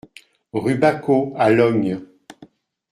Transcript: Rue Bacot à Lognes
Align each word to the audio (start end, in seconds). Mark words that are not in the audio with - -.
Rue 0.53 0.73
Bacot 0.73 1.31
à 1.37 1.51
Lognes 1.51 1.99